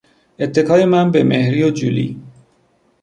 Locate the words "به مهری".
1.11-1.63